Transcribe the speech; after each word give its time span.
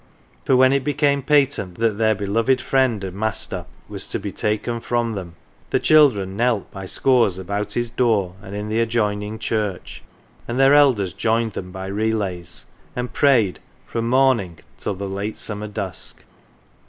For 0.45 0.55
when 0.55 0.73
it 0.73 0.83
became 0.83 1.21
patent 1.21 1.75
that 1.75 1.99
their 1.99 2.15
beloved 2.15 2.59
friend 2.59 3.03
and 3.03 3.15
master 3.15 3.67
was 3.87 4.07
to 4.07 4.17
be 4.17 4.31
taken 4.31 4.79
from 4.79 5.13
them, 5.13 5.35
the 5.69 5.79
children 5.79 6.35
knelt 6.35 6.71
by 6.71 6.87
scores 6.87 7.37
about 7.37 7.73
his 7.73 7.91
door 7.91 8.33
and 8.41 8.55
in 8.55 8.67
the 8.67 8.79
adjoining 8.79 9.37
church, 9.37 10.01
and 10.47 10.59
their 10.59 10.73
elders 10.73 11.13
joined 11.13 11.53
them 11.53 11.71
by 11.71 11.85
relays, 11.85 12.65
and 12.95 13.13
prayed 13.13 13.59
from 13.85 14.09
morning 14.09 14.57
till 14.79 14.95
the 14.95 15.07
late 15.07 15.37
summer 15.37 15.67
dusk. 15.67 16.23